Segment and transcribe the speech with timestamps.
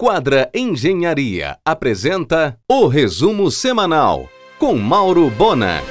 [0.00, 5.82] Quadra Engenharia apresenta o resumo semanal com Mauro Bona.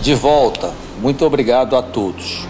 [0.00, 2.46] De volta, muito obrigado a todos.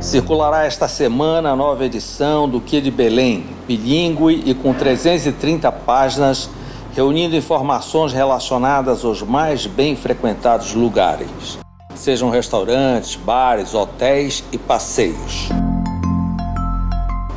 [0.00, 6.48] Circulará esta semana a nova edição do Que de Belém, bilíngue e com 330 páginas,
[6.94, 11.58] reunindo informações relacionadas aos mais bem frequentados lugares,
[11.94, 15.50] sejam restaurantes, bares, hotéis e passeios.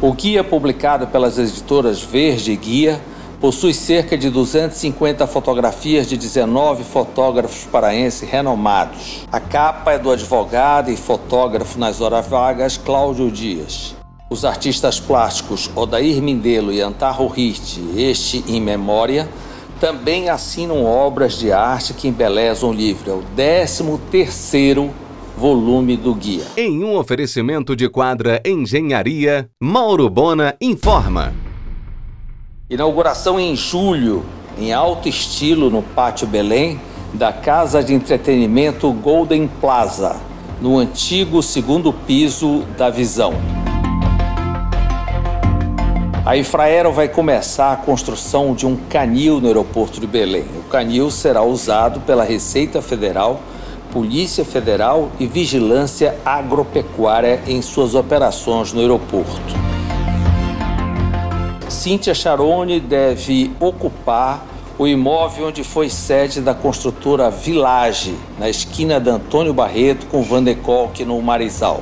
[0.06, 3.02] O guia publicado pelas editoras Verde e Guia
[3.42, 9.26] possui cerca de 250 fotografias de 19 fotógrafos paraenses renomados.
[9.32, 13.96] A capa é do advogado e fotógrafo nas horas vagas Cláudio Dias.
[14.30, 19.28] Os artistas plásticos Odair Mindelo e Antarro Ritt, este em memória,
[19.80, 23.10] também assinam obras de arte que embelezam o livro.
[23.10, 24.94] É o 13 terceiro
[25.38, 26.46] volume do guia.
[26.56, 31.34] Em um oferecimento de quadra Engenharia, Mauro Bona informa.
[32.70, 34.26] Inauguração em julho,
[34.58, 36.80] em alto estilo no Pátio Belém,
[37.14, 40.16] da Casa de Entretenimento Golden Plaza,
[40.62, 43.34] no antigo segundo piso da Visão.
[46.26, 50.46] A Infraero vai começar a construção de um canil no aeroporto de Belém.
[50.58, 53.40] O canil será usado pela Receita Federal
[53.92, 59.56] Polícia Federal e Vigilância Agropecuária em suas operações no aeroporto.
[61.70, 64.46] Cíntia Charone deve ocupar
[64.78, 70.44] o imóvel onde foi sede da construtora Village, na esquina da Antônio Barreto com Van
[70.44, 71.82] de Kolk, no Marizal.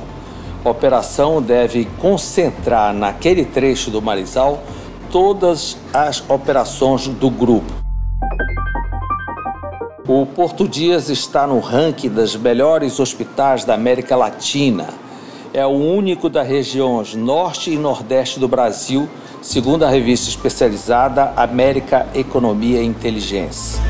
[0.64, 4.62] A operação deve concentrar naquele trecho do Marizal
[5.10, 7.83] todas as operações do grupo.
[10.06, 14.88] O Porto Dias está no ranking das melhores hospitais da América Latina.
[15.50, 19.08] É o único das regiões norte e nordeste do Brasil,
[19.40, 23.80] segundo a revista especializada América Economia e Inteligência.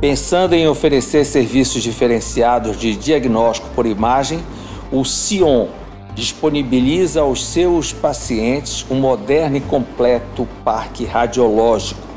[0.00, 4.42] Pensando em oferecer serviços diferenciados de diagnóstico por imagem,
[4.90, 5.68] o Sion
[6.12, 12.11] disponibiliza aos seus pacientes um moderno e completo parque radiológico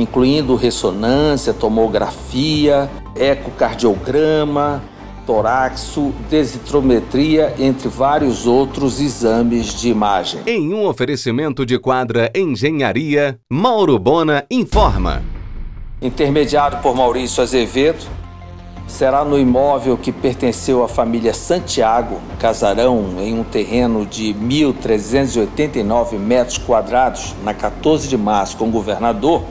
[0.00, 4.82] incluindo ressonância, tomografia, ecocardiograma,
[5.26, 10.40] toraxo, desitrometria, entre vários outros exames de imagem.
[10.46, 15.22] Em um oferecimento de quadra Engenharia, Mauro Bona informa.
[16.00, 18.06] Intermediado por Maurício Azevedo,
[18.86, 26.56] será no imóvel que pertenceu à família Santiago, casarão em um terreno de 1.389 metros
[26.56, 29.42] quadrados, na 14 de março, com o governador,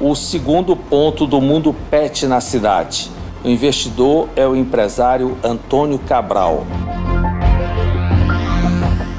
[0.00, 3.10] o segundo ponto do mundo pet na cidade.
[3.42, 6.66] O investidor é o empresário Antônio Cabral.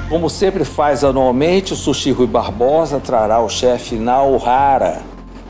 [0.09, 5.01] Como sempre faz anualmente, o Sushi Rui Barbosa trará o chefe Naohara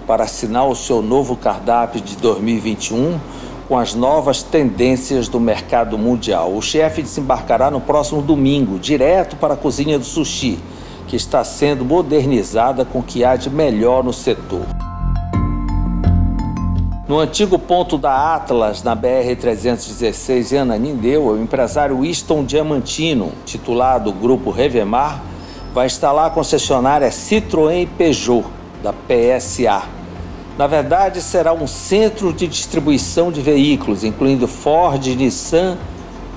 [0.07, 3.19] para assinar o seu novo cardápio de 2021
[3.67, 6.53] com as novas tendências do mercado mundial.
[6.53, 10.57] O chefe desembarcará no próximo domingo, direto para a cozinha do sushi,
[11.05, 14.76] que está sendo modernizada com o que há de melhor no setor.
[17.07, 24.51] No antigo ponto da Atlas, na BR-316 em Ananindeu, o empresário Winston Diamantino, titulado Grupo
[24.51, 25.23] Revemar,
[25.73, 28.43] vai instalar a concessionária Citroën Peugeot,
[28.83, 29.83] da PSA.
[30.57, 35.77] Na verdade, será um centro de distribuição de veículos, incluindo Ford, Nissan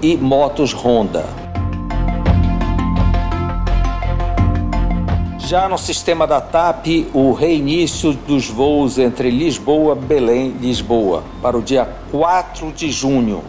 [0.00, 1.49] e motos Honda.
[5.50, 11.58] Já no sistema da TAP, o reinício dos voos entre Lisboa, Belém e Lisboa para
[11.58, 13.42] o dia 4 de junho,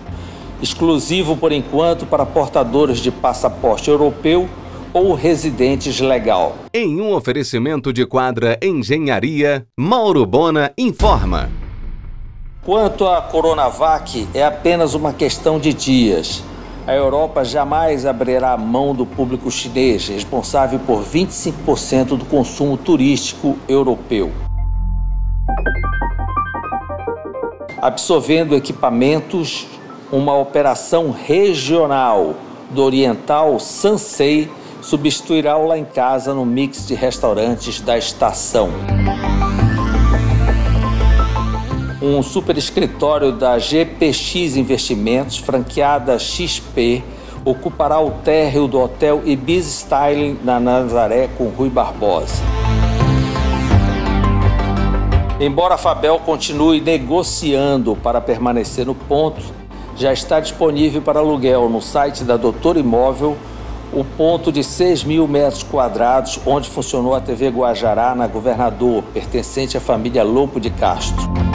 [0.59, 4.49] exclusivo por enquanto para portadores de passaporte europeu
[4.91, 6.55] ou residentes legal.
[6.73, 11.51] Em um oferecimento de quadra Engenharia, Mauro Bona informa.
[12.65, 16.43] Quanto à Coronavac, é apenas uma questão de dias
[16.91, 24.29] a Europa jamais abrirá mão do público chinês, responsável por 25% do consumo turístico europeu.
[27.81, 29.67] Absorvendo equipamentos,
[30.11, 32.35] uma operação regional
[32.71, 34.51] do Oriental Sansei
[34.81, 38.69] substituirá o Lá em Casa no mix de restaurantes da estação
[42.01, 47.03] um super escritório da GPX Investimentos, franqueada XP,
[47.45, 52.41] ocupará o térreo do Hotel Ibis Styling na Nazaré com Rui Barbosa.
[55.39, 59.41] Embora a Fabel continue negociando para permanecer no ponto,
[60.01, 63.37] Já está disponível para aluguel no site da Doutor Imóvel
[63.93, 69.77] o ponto de 6 mil metros quadrados onde funcionou a TV Guajará na Governador, pertencente
[69.77, 71.50] à família Lopo de Castro.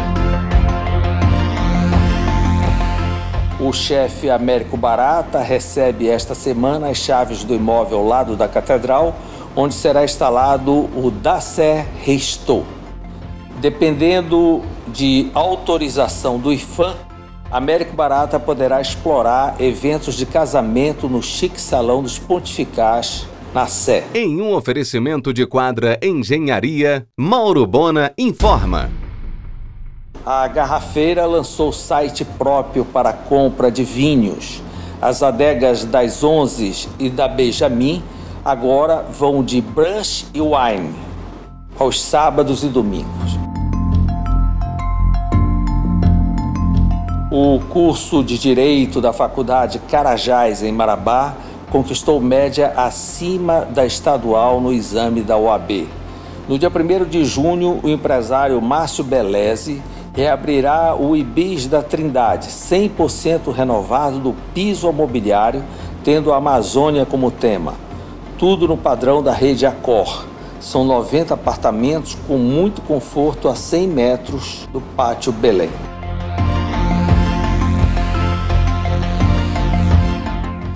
[3.67, 9.17] O chefe Américo Barata recebe esta semana as chaves do imóvel ao lado da catedral,
[9.57, 12.65] onde será instalado o Dacé Resto.
[13.61, 16.95] Dependendo de autorização do IFAM,
[17.51, 24.05] Américo Barata poderá explorar eventos de casamento no chique salão dos pontificais na Sé.
[24.15, 29.06] Em um oferecimento de quadra Engenharia, Mauro Bona informa.
[30.29, 34.61] A Garrafeira lançou site próprio para compra de vinhos.
[35.01, 38.03] As adegas das Onze e da Benjamin
[38.45, 40.97] agora vão de brunch e wine
[41.79, 43.39] aos sábados e domingos.
[47.31, 51.35] O curso de Direito da Faculdade Carajás, em Marabá,
[51.71, 55.87] conquistou média acima da estadual no exame da OAB.
[56.49, 59.81] No dia 1 de junho, o empresário Márcio Beleze
[60.17, 65.63] reabrirá o IBIS da Trindade, 100% renovado do piso mobiliário,
[66.03, 67.75] tendo a Amazônia como tema.
[68.39, 70.25] Tudo no padrão da rede Accor.
[70.59, 75.71] São 90 apartamentos com muito conforto a 100 metros do Pátio Belém.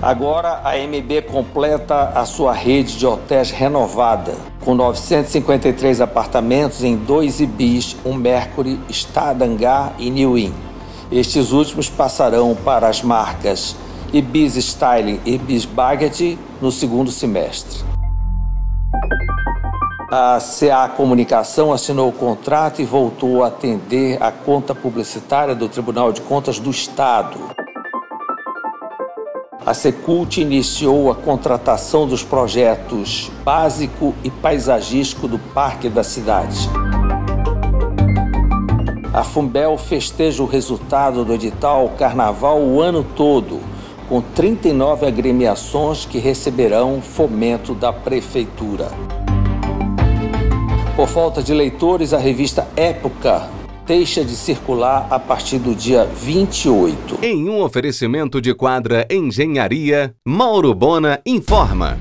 [0.01, 4.33] Agora a MB completa a sua rede de hotéis renovada,
[4.65, 10.53] com 953 apartamentos em dois Ibis, um Mercury, Stadangá e New Inn.
[11.11, 13.75] Estes últimos passarão para as marcas
[14.11, 17.83] Ibis Styling e Ibis Baggett no segundo semestre.
[20.11, 26.11] A CA Comunicação assinou o contrato e voltou a atender a conta publicitária do Tribunal
[26.11, 27.60] de Contas do Estado
[29.65, 36.67] a Secult iniciou a contratação dos projetos básico e paisagístico do Parque da Cidade.
[39.13, 43.59] A Fumbel festeja o resultado do edital Carnaval o ano todo,
[44.09, 48.89] com 39 agremiações que receberão fomento da Prefeitura.
[50.95, 53.60] Por falta de leitores, a revista Época
[53.91, 57.19] deixa de circular a partir do dia 28.
[57.21, 61.99] Em um oferecimento de quadra Engenharia, Mauro Bona informa.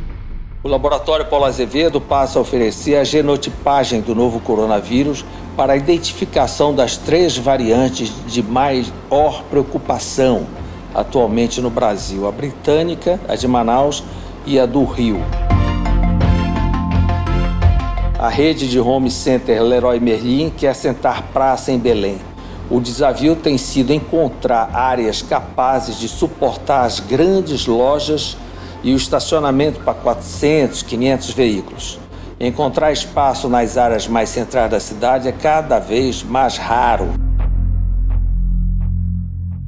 [0.62, 5.24] O Laboratório Paulo Azevedo passa a oferecer a genotipagem do novo coronavírus
[5.56, 10.46] para a identificação das três variantes de maior preocupação
[10.94, 14.04] atualmente no Brasil: a britânica, a de Manaus
[14.46, 15.20] e a do Rio.
[18.20, 22.18] A rede de home center Leroy Merlin quer assentar praça em Belém.
[22.68, 28.36] O desafio tem sido encontrar áreas capazes de suportar as grandes lojas
[28.84, 31.98] e o estacionamento para 400, 500 veículos.
[32.38, 37.08] Encontrar espaço nas áreas mais centrais da cidade é cada vez mais raro.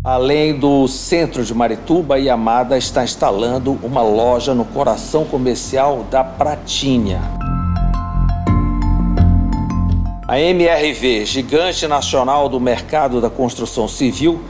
[0.05, 7.42] Além do centro de Marituba, Yamada está instalando uma loja no coração comercial da Pratinha.
[10.33, 14.41] A MRV, gigante nacional do mercado da construção civil,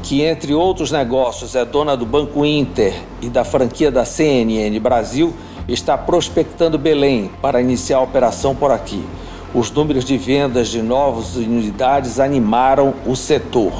[0.00, 5.34] que entre outros negócios é dona do Banco Inter e da franquia da CNN Brasil,
[5.66, 9.04] está prospectando Belém para iniciar a operação por aqui.
[9.52, 13.72] Os números de vendas de novas unidades animaram o setor.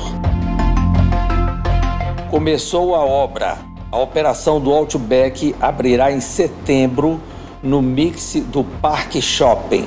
[2.28, 3.58] Começou a obra.
[3.92, 7.20] A operação do Outback abrirá em setembro
[7.62, 9.87] no mix do Parque Shopping.